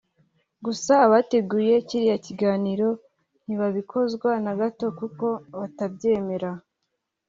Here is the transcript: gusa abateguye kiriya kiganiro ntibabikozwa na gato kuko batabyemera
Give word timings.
gusa 0.65 0.93
abateguye 1.05 1.73
kiriya 1.87 2.17
kiganiro 2.25 2.87
ntibabikozwa 3.45 4.29
na 4.43 4.53
gato 4.59 4.85
kuko 4.99 5.25
batabyemera 5.59 6.49